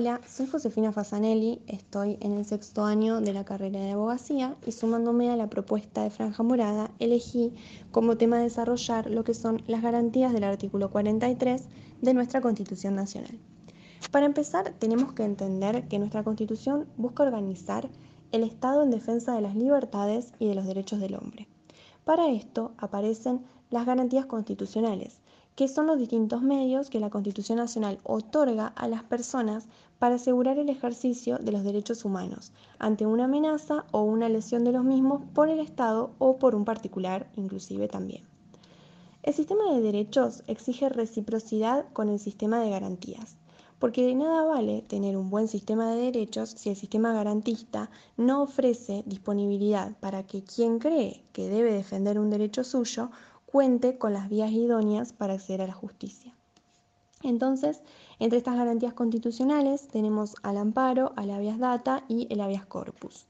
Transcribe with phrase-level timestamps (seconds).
[0.00, 4.72] Hola, soy Josefina Fasanelli, estoy en el sexto año de la carrera de abogacía y
[4.72, 7.52] sumándome a la propuesta de Franja Morada, elegí
[7.90, 11.68] como tema desarrollar lo que son las garantías del artículo 43
[12.00, 13.38] de nuestra Constitución Nacional.
[14.10, 17.90] Para empezar, tenemos que entender que nuestra Constitución busca organizar
[18.32, 21.46] el Estado en defensa de las libertades y de los derechos del hombre.
[22.06, 25.19] Para esto aparecen las garantías constitucionales,
[25.60, 29.66] que son los distintos medios que la Constitución Nacional otorga a las personas
[29.98, 34.72] para asegurar el ejercicio de los derechos humanos ante una amenaza o una lesión de
[34.72, 38.24] los mismos por el Estado o por un particular inclusive también.
[39.22, 43.36] El sistema de derechos exige reciprocidad con el sistema de garantías,
[43.78, 48.42] porque de nada vale tener un buen sistema de derechos si el sistema garantista no
[48.42, 53.10] ofrece disponibilidad para que quien cree que debe defender un derecho suyo
[53.50, 56.34] cuente con las vías idóneas para acceder a la justicia.
[57.22, 57.82] Entonces,
[58.18, 63.26] entre estas garantías constitucionales tenemos al amparo, al habeas data y el habeas corpus.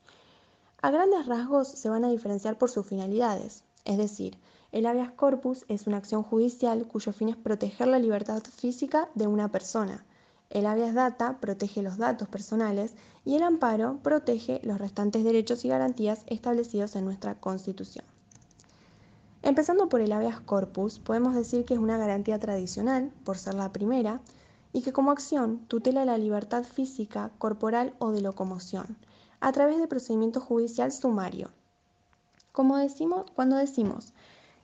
[0.83, 4.39] A grandes rasgos se van a diferenciar por sus finalidades, es decir,
[4.73, 9.27] el habeas corpus es una acción judicial cuyo fin es proteger la libertad física de
[9.27, 10.05] una persona.
[10.49, 15.69] El habeas data protege los datos personales y el amparo protege los restantes derechos y
[15.69, 18.05] garantías establecidos en nuestra Constitución.
[19.43, 23.73] Empezando por el habeas corpus, podemos decir que es una garantía tradicional, por ser la
[23.73, 24.21] primera,
[24.73, 28.99] y que como acción tutela la libertad física, corporal o de locomoción,
[29.41, 31.51] a través de procedimiento judicial sumario.
[32.53, 34.13] Como decimos, cuando decimos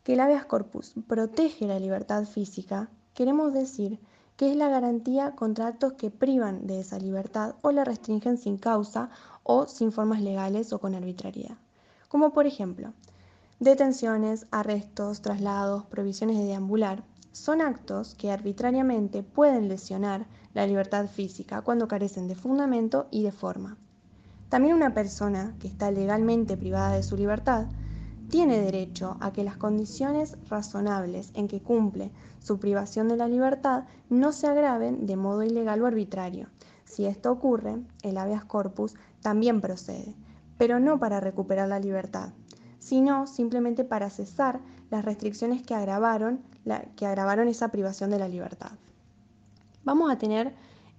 [0.05, 3.99] que el habeas corpus protege la libertad física, queremos decir
[4.37, 8.59] que es la garantía contra actos que privan de esa libertad o la restringen sin
[8.59, 9.09] causa
[9.43, 11.57] o sin formas legales o con arbitrariedad.
[12.09, 12.93] Como por ejemplo,
[13.59, 21.63] Detenciones, arrestos, traslados, provisiones de deambular son actos que arbitrariamente pueden lesionar la libertad física
[21.63, 23.79] cuando carecen de fundamento y de forma.
[24.51, 27.65] También una persona que está legalmente privada de su libertad
[28.29, 33.85] tiene derecho a que las condiciones razonables en que cumple su privación de la libertad
[34.11, 36.49] no se agraven de modo ilegal o arbitrario.
[36.85, 40.15] Si esto ocurre, el habeas corpus también procede,
[40.59, 42.35] pero no para recuperar la libertad,
[42.87, 44.61] sino simplemente para cesar
[44.91, 46.41] las restricciones que agravaron,
[46.95, 48.71] que agravaron esa privación de la libertad.
[49.83, 50.55] Vamos a tener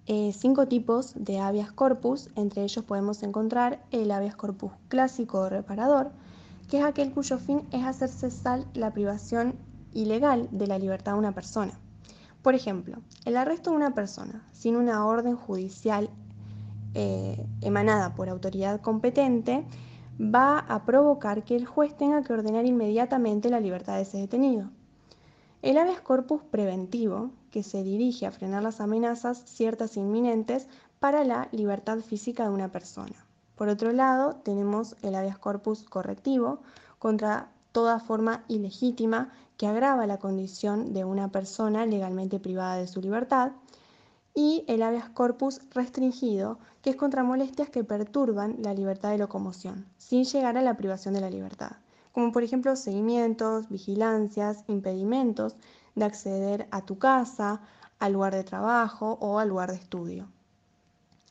[0.06, 5.50] eh, cinco tipos de habeas corpus, entre ellos podemos encontrar el habeas corpus clásico o
[5.50, 6.12] reparador,
[6.70, 9.56] que es aquel cuyo fin es hacer cesar la privación
[9.94, 11.72] ilegal de la libertad de una persona.
[12.42, 16.10] Por ejemplo, el arresto de una persona sin una orden judicial
[16.96, 19.64] eh, emanada por autoridad competente
[20.20, 24.70] va a provocar que el juez tenga que ordenar inmediatamente la libertad de ese detenido.
[25.62, 30.68] El habeas corpus preventivo, que se dirige a frenar las amenazas ciertas e inminentes
[31.00, 33.26] para la libertad física de una persona.
[33.56, 36.60] Por otro lado, tenemos el habeas corpus correctivo
[37.00, 43.02] contra toda forma ilegítima que agrava la condición de una persona legalmente privada de su
[43.02, 43.52] libertad
[44.38, 49.88] y el habeas corpus restringido, que es contra molestias que perturban la libertad de locomoción,
[49.98, 51.72] sin llegar a la privación de la libertad,
[52.12, 55.56] como por ejemplo seguimientos, vigilancias, impedimentos
[55.96, 57.62] de acceder a tu casa,
[57.98, 60.28] al lugar de trabajo o al lugar de estudio.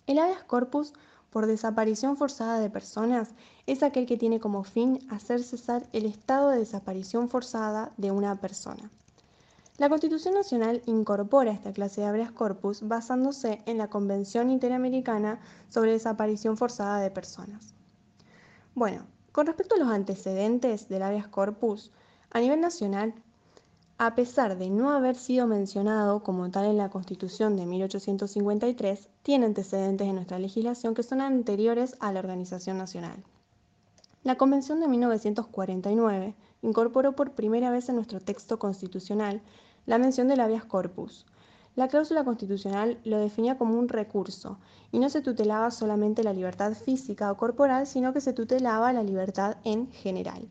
[0.09, 0.93] El habeas corpus
[1.31, 3.29] por desaparición forzada de personas
[3.67, 8.41] es aquel que tiene como fin hacer cesar el estado de desaparición forzada de una
[8.41, 8.91] persona.
[9.79, 15.39] La Constitución Nacional incorpora esta clase de habeas corpus basándose en la Convención Interamericana
[15.69, 17.75] sobre Desaparición Forzada de Personas.
[18.75, 21.93] Bueno, con respecto a los antecedentes del habeas corpus,
[22.31, 23.15] a nivel nacional,
[23.99, 29.45] a pesar de no haber sido mencionado como tal en la Constitución de 1853, tiene
[29.45, 33.23] antecedentes en nuestra legislación que son anteriores a la organización nacional.
[34.27, 39.41] La Convención de 1949 incorporó por primera vez en nuestro texto constitucional
[39.87, 41.27] la mención del habeas corpus.
[41.77, 44.59] La cláusula constitucional lo definía como un recurso
[44.91, 49.05] y no se tutelaba solamente la libertad física o corporal, sino que se tutelaba la
[49.05, 50.49] libertad en general.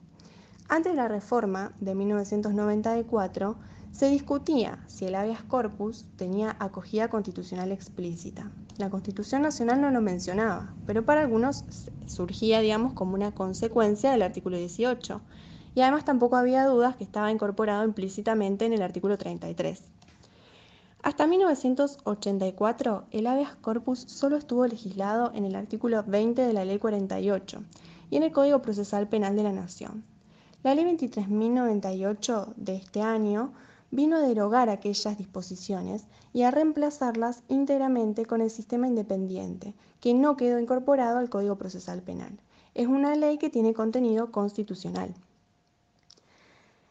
[0.69, 3.57] Antes de la reforma de 1994,
[3.95, 8.51] se discutía si el habeas corpus tenía acogida constitucional explícita.
[8.77, 11.63] La Constitución Nacional no lo mencionaba, pero para algunos
[12.06, 15.21] surgía, digamos, como una consecuencia del artículo 18
[15.75, 19.81] y además tampoco había dudas que estaba incorporado implícitamente en el artículo 33.
[21.01, 26.80] Hasta 1984, el habeas corpus solo estuvo legislado en el artículo 20 de la Ley
[26.80, 27.63] 48
[28.09, 30.03] y en el Código Procesal Penal de la Nación.
[30.63, 33.53] La Ley 23.098 de este año
[33.91, 40.37] vino a derogar aquellas disposiciones y a reemplazarlas íntegramente con el sistema independiente, que no
[40.37, 42.39] quedó incorporado al Código Procesal Penal.
[42.73, 45.13] Es una ley que tiene contenido constitucional.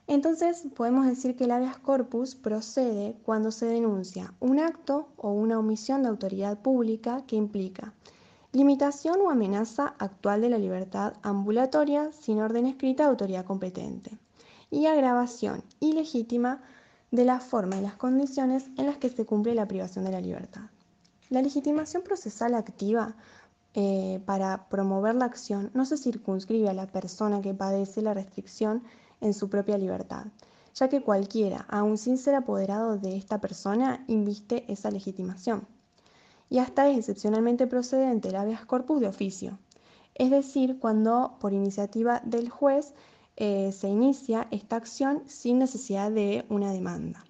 [0.06, 5.58] Entonces, podemos decir que el habeas corpus procede cuando se denuncia un acto o una
[5.58, 7.94] omisión de autoridad pública que implica
[8.52, 14.16] limitación o amenaza actual de la libertad ambulatoria sin orden escrita de autoridad competente
[14.70, 16.62] y agravación ilegítima
[17.14, 20.20] de la forma y las condiciones en las que se cumple la privación de la
[20.20, 20.62] libertad.
[21.30, 23.14] La legitimación procesal activa
[23.72, 28.82] eh, para promover la acción no se circunscribe a la persona que padece la restricción
[29.20, 30.26] en su propia libertad,
[30.74, 35.68] ya que cualquiera, aun sin ser apoderado de esta persona, inviste esa legitimación.
[36.50, 39.60] Y hasta es excepcionalmente procedente el habeas corpus de oficio,
[40.16, 42.92] es decir, cuando por iniciativa del juez
[43.36, 47.24] eh, se inicia esta acción sin necesidad de una demanda.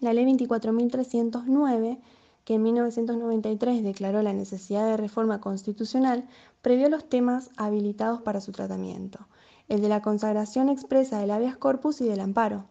[0.00, 1.98] La ley 24.309,
[2.44, 6.28] que en 1993 declaró la necesidad de reforma constitucional,
[6.62, 9.26] previó los temas habilitados para su tratamiento,
[9.68, 12.64] el de la consagración expresa del habeas corpus y del amparo.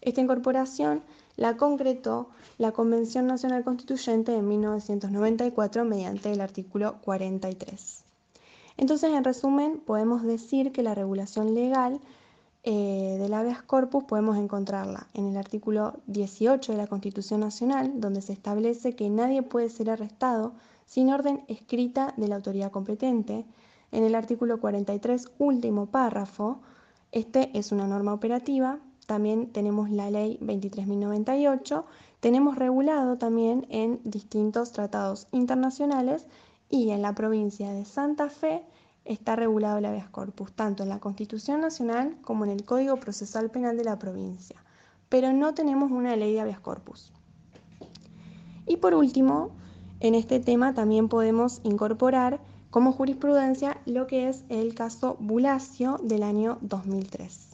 [0.00, 1.02] Esta incorporación
[1.36, 8.04] la concretó la Convención Nacional Constituyente de 1994 mediante el artículo 43.
[8.78, 12.00] Entonces, en resumen, podemos decir que la regulación legal
[12.62, 18.22] eh, del habeas corpus podemos encontrarla en el artículo 18 de la Constitución Nacional, donde
[18.22, 20.52] se establece que nadie puede ser arrestado
[20.86, 23.44] sin orden escrita de la autoridad competente.
[23.90, 26.60] En el artículo 43, último párrafo,
[27.10, 28.78] este es una norma operativa.
[29.06, 31.84] También tenemos la ley 23.098.
[32.20, 36.26] Tenemos regulado también en distintos tratados internacionales
[36.70, 38.62] y en la provincia de Santa Fe
[39.04, 43.50] está regulado el habeas corpus, tanto en la Constitución Nacional como en el Código Procesal
[43.50, 44.62] Penal de la provincia,
[45.08, 47.12] pero no tenemos una ley de habeas corpus.
[48.66, 49.50] Y por último,
[50.00, 56.22] en este tema también podemos incorporar como jurisprudencia lo que es el caso Bulacio del
[56.22, 57.48] año 2003.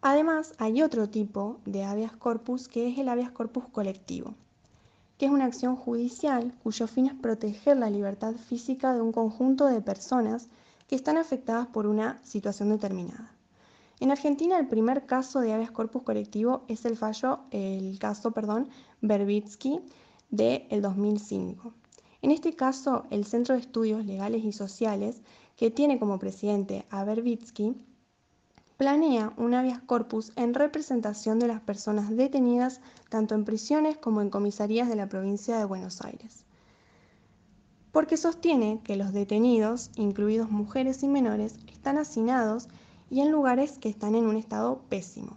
[0.00, 4.34] Además, hay otro tipo de habeas corpus que es el habeas corpus colectivo
[5.18, 9.66] que es una acción judicial cuyo fin es proteger la libertad física de un conjunto
[9.66, 10.48] de personas
[10.86, 13.34] que están afectadas por una situación determinada.
[14.00, 18.68] En Argentina, el primer caso de habeas corpus colectivo es el fallo, el caso, perdón,
[19.00, 19.80] Berbitsky
[20.30, 21.74] de el 2005.
[22.22, 25.20] En este caso, el Centro de Estudios Legales y Sociales,
[25.56, 27.74] que tiene como presidente a Berbitsky,
[28.78, 32.80] planea un habeas corpus en representación de las personas detenidas
[33.10, 36.44] tanto en prisiones como en comisarías de la provincia de Buenos Aires.
[37.90, 42.68] Porque sostiene que los detenidos, incluidos mujeres y menores, están hacinados
[43.10, 45.36] y en lugares que están en un estado pésimo.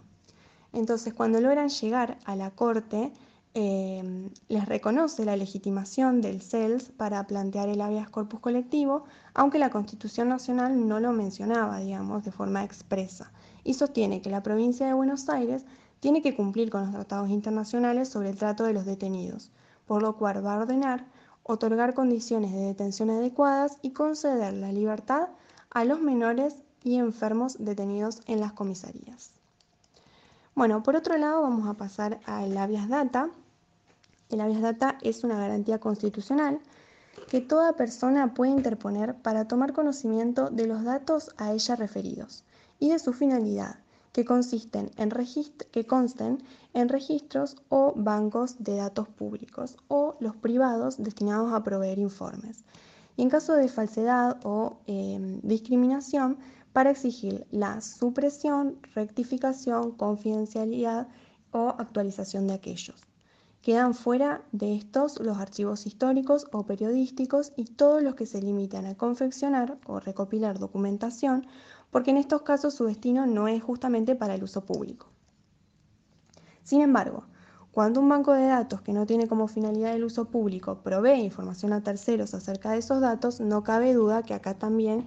[0.72, 3.12] Entonces, cuando logran llegar a la corte,
[3.54, 9.04] eh, les reconoce la legitimación del CELS para plantear el habeas corpus colectivo,
[9.34, 13.32] aunque la Constitución Nacional no lo mencionaba, digamos, de forma expresa,
[13.64, 15.64] y sostiene que la provincia de Buenos Aires
[16.00, 19.50] tiene que cumplir con los tratados internacionales sobre el trato de los detenidos,
[19.86, 21.04] por lo cual va a ordenar
[21.44, 25.28] otorgar condiciones de detención adecuadas y conceder la libertad
[25.70, 29.32] a los menores y enfermos detenidos en las comisarías.
[30.54, 33.30] Bueno, por otro lado vamos a pasar al habeas data,
[34.32, 36.60] el habeas data es una garantía constitucional
[37.28, 42.44] que toda persona puede interponer para tomar conocimiento de los datos a ella referidos
[42.78, 43.76] y de su finalidad,
[44.12, 45.10] que, consisten en
[45.86, 46.42] consten
[46.74, 52.64] en registros o bancos de datos públicos o los privados destinados a proveer informes.
[53.16, 56.38] Y en caso de falsedad o em, discriminación,
[56.72, 61.08] para exigir la supresión, rectificación, confidencialidad
[61.50, 63.11] o actualización de aquellos.
[63.62, 68.86] Quedan fuera de estos los archivos históricos o periodísticos y todos los que se limitan
[68.86, 71.46] a confeccionar o recopilar documentación,
[71.92, 75.06] porque en estos casos su destino no es justamente para el uso público.
[76.64, 77.24] Sin embargo,
[77.70, 81.72] cuando un banco de datos que no tiene como finalidad el uso público provee información
[81.72, 85.06] a terceros acerca de esos datos, no cabe duda que acá también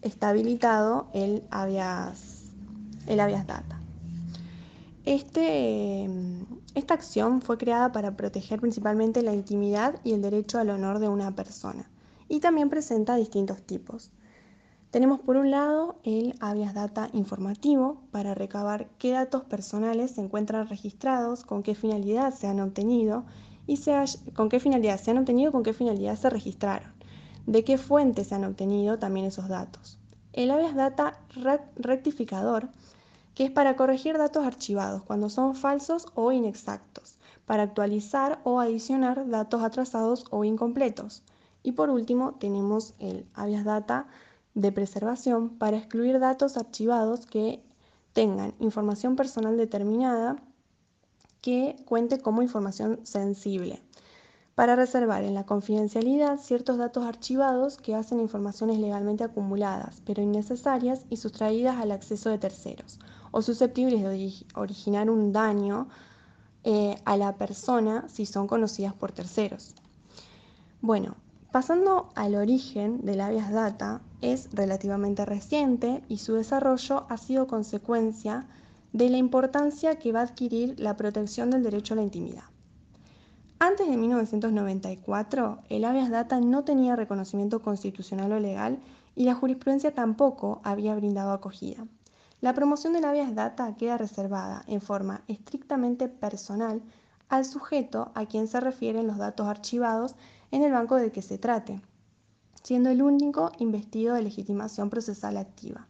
[0.00, 2.52] está habilitado el habeas,
[3.08, 3.85] el data.
[5.06, 6.10] Este,
[6.74, 11.08] esta acción fue creada para proteger principalmente la intimidad y el derecho al honor de
[11.08, 11.88] una persona
[12.28, 14.10] y también presenta distintos tipos.
[14.90, 20.68] Tenemos por un lado el habeas data informativo para recabar qué datos personales se encuentran
[20.68, 23.24] registrados, con qué finalidad se han obtenido
[23.68, 23.80] y
[24.34, 26.92] con qué finalidad se han obtenido, con qué finalidad se registraron,
[27.46, 29.98] de qué fuentes se han obtenido también esos datos.
[30.32, 31.20] El habeas data
[31.76, 32.70] rectificador
[33.36, 39.28] que es para corregir datos archivados cuando son falsos o inexactos, para actualizar o adicionar
[39.28, 41.22] datos atrasados o incompletos.
[41.62, 44.06] Y por último tenemos el habeas data
[44.54, 47.62] de preservación para excluir datos archivados que
[48.14, 50.36] tengan información personal determinada
[51.42, 53.82] que cuente como información sensible,
[54.54, 61.04] para reservar en la confidencialidad ciertos datos archivados que hacen informaciones legalmente acumuladas, pero innecesarias
[61.10, 62.98] y sustraídas al acceso de terceros,
[63.36, 65.88] o susceptibles de originar un daño
[66.64, 69.74] eh, a la persona si son conocidas por terceros.
[70.80, 71.16] Bueno,
[71.52, 78.46] pasando al origen del habeas data, es relativamente reciente y su desarrollo ha sido consecuencia
[78.94, 82.44] de la importancia que va a adquirir la protección del derecho a la intimidad.
[83.58, 88.78] Antes de 1994, el habeas data no tenía reconocimiento constitucional o legal
[89.14, 91.86] y la jurisprudencia tampoco había brindado acogida.
[92.46, 96.80] La promoción del habeas data queda reservada en forma estrictamente personal
[97.28, 100.14] al sujeto a quien se refieren los datos archivados
[100.52, 101.80] en el banco de que se trate,
[102.62, 105.88] siendo el único investido de legitimación procesal activa.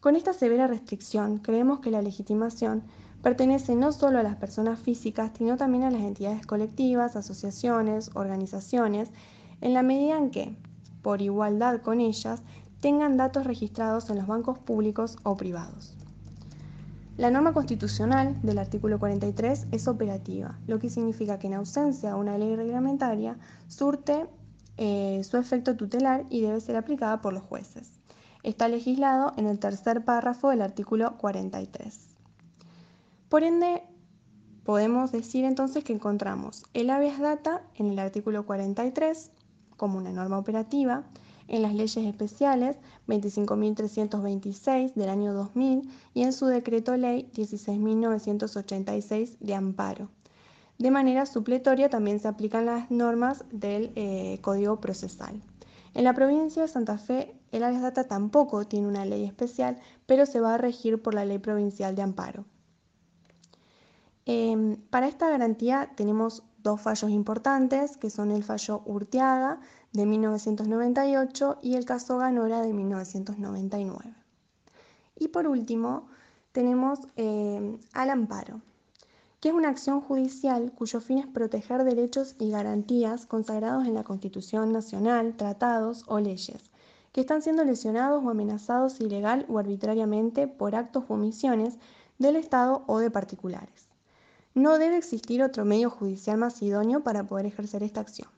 [0.00, 2.82] Con esta severa restricción, creemos que la legitimación
[3.22, 9.10] pertenece no solo a las personas físicas, sino también a las entidades colectivas, asociaciones, organizaciones,
[9.60, 10.56] en la medida en que,
[11.02, 12.42] por igualdad con ellas,
[12.82, 15.96] tengan datos registrados en los bancos públicos o privados.
[17.16, 22.14] La norma constitucional del artículo 43 es operativa, lo que significa que en ausencia de
[22.16, 24.26] una ley reglamentaria surte
[24.78, 28.00] eh, su efecto tutelar y debe ser aplicada por los jueces.
[28.42, 32.08] Está legislado en el tercer párrafo del artículo 43.
[33.28, 33.84] Por ende,
[34.64, 39.30] podemos decir entonces que encontramos el habeas data en el artículo 43
[39.76, 41.04] como una norma operativa,
[41.52, 49.54] en las leyes especiales 25.326 del año 2000 y en su decreto ley 16.986 de
[49.54, 50.08] amparo.
[50.78, 55.40] De manera supletoria también se aplican las normas del eh, Código Procesal.
[55.94, 60.24] En la provincia de Santa Fe, el área data tampoco tiene una ley especial, pero
[60.24, 62.46] se va a regir por la Ley Provincial de Amparo.
[64.24, 69.60] Em, para esta garantía tenemos dos fallos importantes, que son el fallo Urteaga
[69.92, 74.14] de 1998 y el caso Ganora de 1999.
[75.16, 76.08] Y por último,
[76.52, 78.60] tenemos em, al amparo,
[79.40, 84.04] que es una acción judicial cuyo fin es proteger derechos y garantías consagrados en la
[84.04, 86.70] Constitución Nacional, tratados o leyes,
[87.12, 91.74] que están siendo lesionados o amenazados ilegal o arbitrariamente por actos o omisiones
[92.18, 93.88] del Estado o de particulares.
[94.54, 98.28] No debe existir otro medio judicial más idóneo para poder ejercer esta acción.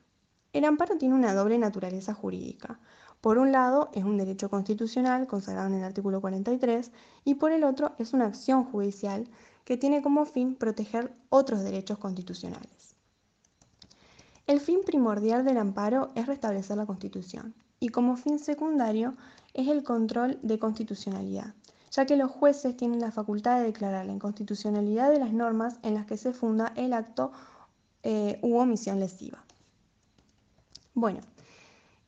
[0.54, 2.78] El amparo tiene una doble naturaleza jurídica.
[3.20, 6.92] Por un lado, es un derecho constitucional consagrado en el artículo 43
[7.24, 9.26] y por el otro es una acción judicial
[9.64, 12.94] que tiene como fin proteger otros derechos constitucionales.
[14.46, 19.16] El fin primordial del amparo es restablecer la Constitución y como fin secundario
[19.54, 21.52] es el control de constitucionalidad,
[21.90, 25.94] ya que los jueces tienen la facultad de declarar la inconstitucionalidad de las normas en
[25.94, 27.32] las que se funda el acto
[28.04, 29.44] eh, u omisión lesiva.
[30.94, 31.20] Bueno,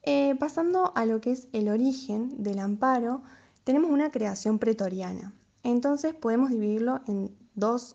[0.05, 3.23] eh, pasando a lo que es el origen del amparo,
[3.64, 5.35] tenemos una creación pretoriana.
[5.64, 7.37] Entonces podemos dividirlo en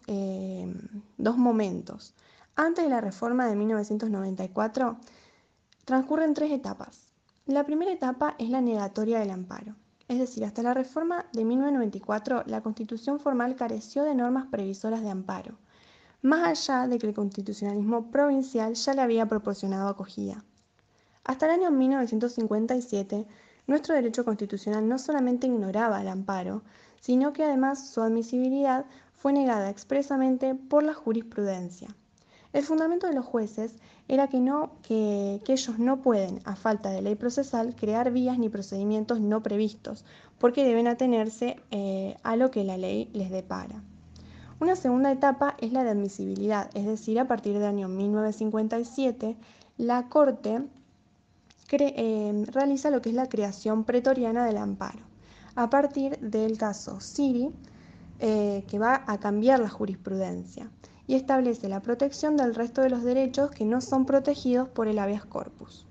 [0.08, 0.74] eh,
[1.18, 2.14] dos, momentos.
[2.58, 4.98] Antes de la reforma de 1994,
[5.86, 7.08] transcurren tres etapas.
[7.46, 9.76] La primera etapa es la negatoria del amparo.
[10.10, 15.10] Es decir, hasta la reforma de 1994, la constitución formal careció de normas previsoras de
[15.10, 15.58] amparo,
[16.22, 20.44] más allá de que el constitucionalismo provincial ya le había proporcionado acogida.
[21.24, 23.26] Hasta el año 1957,
[23.68, 26.64] nuestro derecho constitucional no solamente ignoraba el amparo,
[27.00, 31.96] sino que además su admisibilidad fue negada expresamente por la jurisprudencia.
[32.54, 33.76] El fundamento de los jueces
[34.08, 39.42] era que, ellos no pueden, a falta de ley procesal, crear vías ni procedimientos no
[39.42, 40.04] previstos,
[40.38, 43.82] porque deben atenerse eh, a lo que la ley les depara.
[44.60, 49.38] Una segunda etapa es la de admisibilidad, es decir, a partir del año 1957,
[49.78, 50.62] la Corte
[51.80, 55.00] eh, realiza lo que es la creación pretoriana del amparo.
[55.56, 57.52] A partir del caso Siri,
[58.20, 60.70] eh, que va a cambiar la jurisprudencia
[61.08, 65.00] y establece la protección del resto de los derechos que no son protegidos por el
[65.00, 65.86] habeas corpus.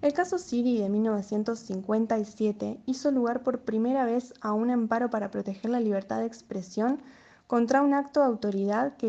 [0.00, 5.70] El caso Siri de 1957 hizo lugar por primera vez a un amparo para proteger
[5.70, 7.00] la libertad de expresión
[7.46, 9.08] contra un acto de autoridad que,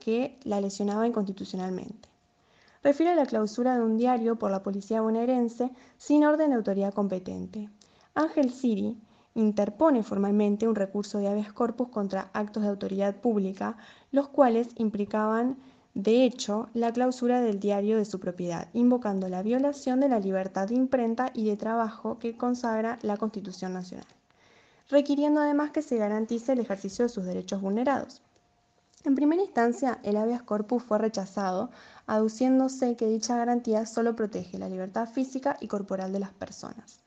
[0.00, 2.08] que la lesionaba inconstitucionalmente.
[2.86, 6.94] Refiere a la clausura de un diario por la policía bonaerense sin orden de autoridad
[6.94, 7.68] competente.
[8.14, 8.96] Ángel Siri
[9.34, 13.76] interpone formalmente un recurso de habeas corpus contra actos de autoridad pública,
[14.12, 15.56] los cuales implicaban
[15.94, 20.68] de hecho la clausura del diario de su propiedad, invocando la violación de la libertad
[20.68, 24.06] de imprenta y de trabajo que consagra la Constitución Nacional,
[24.90, 28.22] requiriendo además que se garantice el ejercicio de sus derechos vulnerados.
[29.06, 31.70] En primera instancia, el habeas corpus fue rechazado,
[32.06, 37.00] aduciéndose que dicha garantía solo protege la libertad física y corporal de las personas.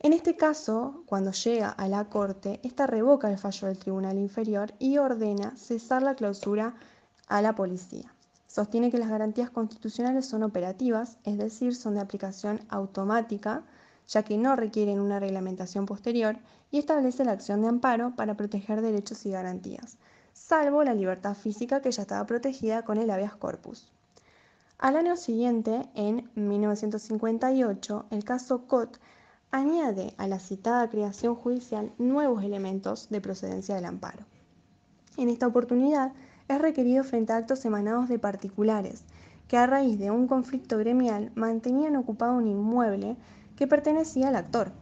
[0.00, 4.74] En este caso, cuando llega a la Corte, esta revoca el fallo del Tribunal Inferior
[4.78, 6.74] y ordena cesar la clausura
[7.28, 8.12] a la policía.
[8.46, 13.62] Sostiene que las garantías constitucionales son operativas, es decir, son de aplicación automática,
[14.06, 16.36] ya que no requieren una reglamentación posterior,
[16.70, 19.96] y establece la acción de amparo para proteger derechos y garantías
[20.46, 23.90] salvo la libertad física que ya estaba protegida con el habeas corpus.
[24.78, 29.00] Al año siguiente, en 1958, el caso Cot
[29.50, 34.26] añade a la citada creación judicial nuevos elementos de procedencia del amparo.
[35.16, 36.12] En esta oportunidad,
[36.46, 39.04] es requerido frente a actos emanados de particulares
[39.48, 43.16] que a raíz de un conflicto gremial mantenían ocupado un inmueble
[43.56, 44.72] que pertenecía al actor,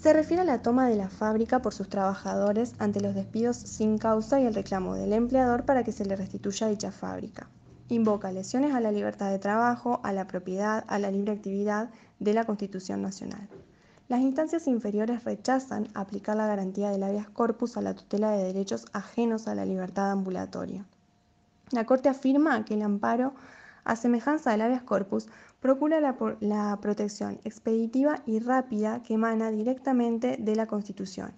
[0.00, 3.98] se refiere a la toma de la fábrica por sus trabajadores ante los despidos sin
[3.98, 7.48] causa y el reclamo del empleador para que se le restituya dicha fábrica.
[7.88, 12.34] Invoca lesiones a la libertad de trabajo, a la propiedad, a la libre actividad de
[12.34, 13.48] la Constitución Nacional.
[14.08, 18.86] Las instancias inferiores rechazan aplicar la garantía del habeas corpus a la tutela de derechos
[18.92, 20.84] ajenos a la libertad ambulatoria.
[21.72, 23.34] La Corte afirma que el amparo,
[23.84, 25.26] a semejanza del habeas corpus,
[25.60, 31.32] procura la, protección expeditiva y rápida que emana directamente de la Constitución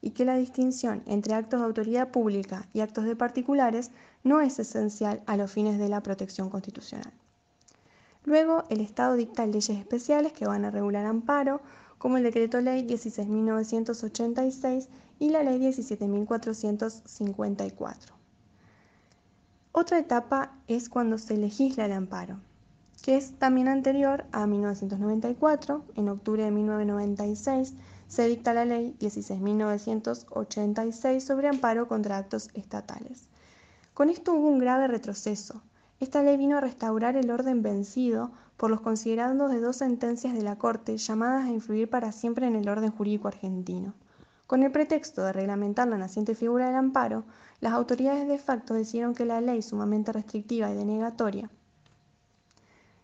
[0.00, 3.90] y que la distinción entre actos de autoridad pública y actos de particulares
[4.22, 7.12] no es esencial a los fines de la protección constitucional.
[8.24, 11.60] Luego, el Estado dicta leyes especiales que van a regular amparo,
[11.98, 14.88] como el Decreto Ley 16.986
[15.18, 17.96] y la Ley 17.454.
[19.72, 22.38] Otra etapa es cuando se legisla el amparo
[23.04, 25.84] que es también anterior a 1994.
[25.94, 27.74] En octubre de 1996
[28.08, 33.28] se dicta la ley 16.986 sobre amparo contra actos estatales.
[33.92, 35.60] Con esto hubo un grave retroceso.
[36.00, 40.40] Esta ley vino a restaurar el orden vencido por los considerados de dos sentencias de
[40.40, 43.92] la Corte llamadas a influir para siempre en el orden jurídico argentino.
[44.46, 47.24] Con el pretexto de reglamentar la naciente figura del amparo,
[47.60, 51.50] las autoridades de facto decidieron que la ley sumamente restrictiva y denegatoria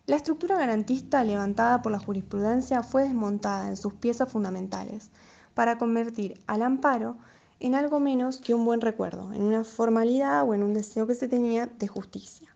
[0.07, 5.11] la estructura garantista levantada por la jurisprudencia fue desmontada en sus piezas fundamentales
[5.53, 7.17] para convertir al amparo
[7.59, 11.13] en algo menos que un buen recuerdo, en una formalidad o en un deseo que
[11.13, 12.47] se tenía de justicia.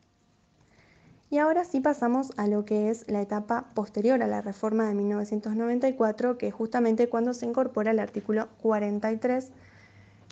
[1.30, 4.96] Y ahora sí pasamos a lo que es la etapa posterior a la reforma de
[4.96, 9.52] 1994, que es justamente cuando se incorpora el artículo 43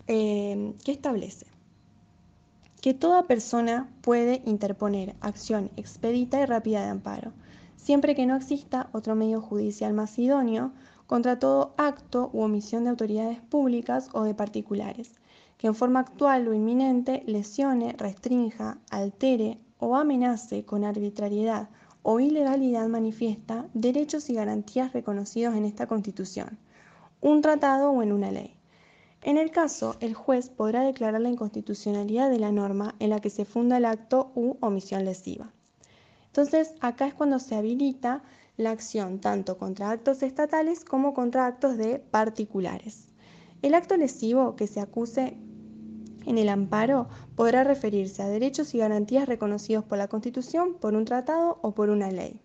[0.08, 1.53] eh, que establece
[2.84, 7.32] que toda persona puede interponer acción expedita y rápida de amparo,
[7.78, 10.74] siempre que no exista otro medio judicial más idóneo
[11.08, 15.14] contra todo acto u omisión de autoridades públicas o de particulares,
[15.58, 21.70] que en forma actual o inminente lesione, restrinja, altere o amenace con arbitrariedad
[22.02, 26.60] o ilegalidad manifiesta derechos y garantías reconocidos en esta Constitución,
[27.22, 28.58] un tratado o en una ley
[29.24, 33.30] en el caso, el juez podrá declarar la inconstitucionalidad de la norma en la que
[33.30, 35.52] se funda el acto u omisión lesiva.
[36.28, 38.24] Entonces, acá es cuando se habilita
[38.58, 43.08] la acción tanto contra actos estatales como contra actos de particulares.
[43.62, 45.38] El acto lesivo que se acuse
[46.26, 51.06] en el amparo podrá referirse a derechos y garantías reconocidos por la Constitución, por un
[51.06, 52.40] tratado o por una ley.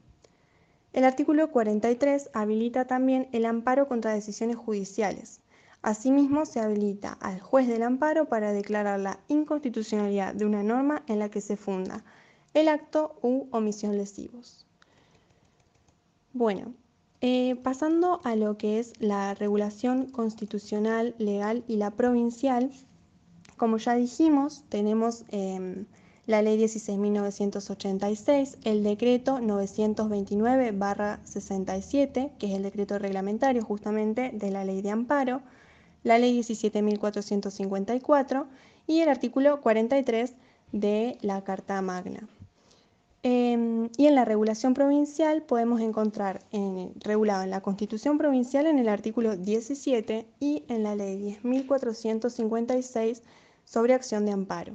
[0.93, 5.41] El artículo 43 habilita también el amparo contra decisiones judiciales.
[5.83, 11.19] Asimismo, se habilita al juez del amparo para declarar la inconstitucionalidad de una norma en
[11.19, 12.05] la que se funda
[12.55, 14.67] el acto u omisión lesivos.
[16.33, 16.75] Bueno,
[17.21, 22.71] eh, pasando a lo que es la regulación constitucional, legal y la provincial,
[23.57, 25.87] como ya dijimos, tenemos em,
[26.27, 34.83] la ley 16.986, el decreto 929-67, que es el decreto reglamentario justamente de la ley
[34.83, 35.41] de amparo,
[36.03, 38.47] la ley 17.454
[38.87, 40.35] y el artículo 43
[40.73, 42.29] de la Carta Magna.
[43.25, 46.41] Em, y en la regulación provincial podemos encontrar
[47.01, 53.23] regulado en la Constitución Provincial en el artículo 17 y en la ley 10.456
[53.65, 54.75] sobre acción de amparo.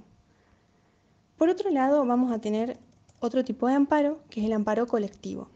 [1.38, 2.78] Por otro lado, vamos a tener
[3.20, 5.48] otro tipo de amparo, que es el amparo colectivo.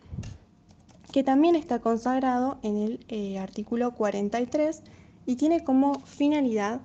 [1.11, 4.83] que también está consagrado en el eh, artículo 43
[5.27, 6.81] y tiene como finalidad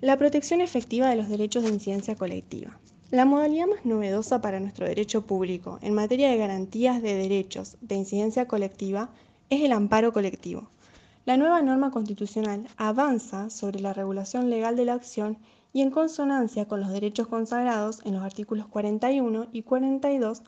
[0.00, 2.78] la protección efectiva de los derechos de incidencia colectiva.
[3.10, 7.96] La modalidad más novedosa para nuestro derecho público en materia de garantías de derechos de
[7.96, 9.10] incidencia colectiva
[9.50, 10.70] es el amparo colectivo.
[11.24, 15.38] La nueva norma constitucional avanza sobre la regulación legal de la acción
[15.72, 20.42] y en consonancia con los derechos consagrados en los artículos 41 y 42,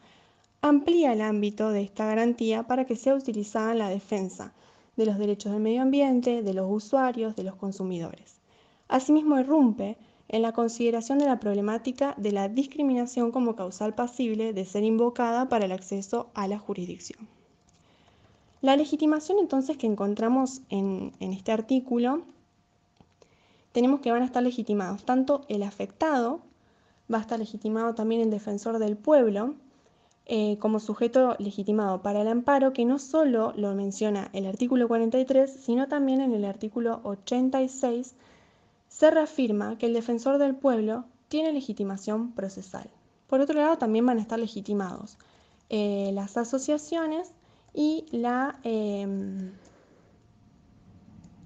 [0.63, 4.53] amplía el ámbito de esta garantía para que sea utilizada en la defensa
[4.99, 8.41] de los derechos del medio ambiente, de los usuarios, de los consumidores.
[8.89, 9.97] Asimismo, irrumpe
[10.29, 15.49] en la consideración de la problemática de la discriminación como causal pasible de ser invocada
[15.49, 17.29] para el acceso a la jurisdicción.
[18.61, 22.23] La legitimación entonces que encontramos en, este artículo,
[23.71, 26.41] tenemos que van a estar legitimados tanto el afectado,
[27.13, 29.55] va a estar legitimado también el defensor del pueblo,
[30.31, 35.51] eh, como sujeto legitimado para el amparo, que no solo lo menciona el artículo 43,
[35.51, 38.15] sino también en el artículo 86
[38.89, 42.91] se reafirma que el defensor del pueblo tiene legitimación procesal.
[43.27, 45.17] Por otro lado, también van a estar legitimados
[45.71, 47.33] eh, las asociaciones
[47.73, 48.05] y,
[48.65, 49.53] em,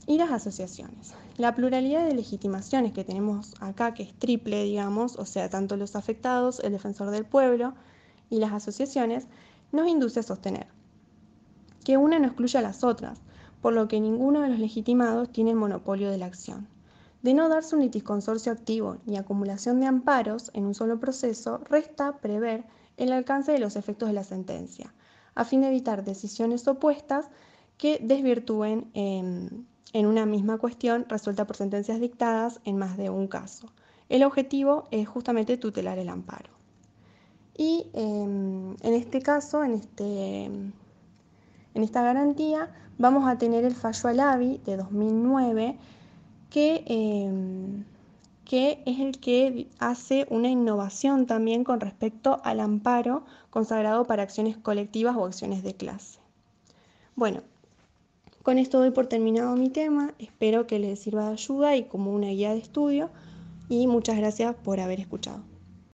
[0.08, 1.14] y las asociaciones.
[1.36, 5.94] La pluralidad de legitimaciones que tenemos acá, que es triple, digamos, o sea, tanto los
[5.94, 7.74] afectados, el defensor del pueblo,
[8.32, 9.28] y las asociaciones,
[9.70, 10.66] nos induce a sostener
[11.84, 13.20] que una no excluye a las otras,
[13.60, 16.66] por lo que ninguno de los legitimados tiene el monopolio de la acción.
[17.22, 22.18] De no darse un litisconsorcio activo ni acumulación de amparos en un solo proceso, resta
[22.18, 22.64] prever
[22.96, 24.94] el alcance de los efectos de la sentencia,
[25.34, 27.28] a fin de evitar decisiones opuestas
[27.76, 33.28] que desvirtúen en, en una misma cuestión resuelta por sentencias dictadas en más de un
[33.28, 33.72] caso.
[34.08, 36.51] El objetivo es justamente tutelar el amparo.
[37.56, 40.72] Y em, en este caso, en, este, en
[41.74, 45.76] esta garantía, vamos a tener el fallo Alavi de 2009,
[46.50, 47.84] que, em,
[48.44, 54.56] que es el que hace una innovación también con respecto al amparo consagrado para acciones
[54.56, 56.18] colectivas o acciones de clase.
[57.14, 57.42] Bueno,
[58.42, 62.12] con esto doy por terminado mi tema, espero que les sirva de ayuda y como
[62.12, 63.10] una guía de estudio
[63.68, 65.51] y muchas gracias por haber escuchado.